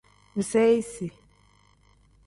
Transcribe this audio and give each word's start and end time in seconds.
Biseyisi. 0.35 1.11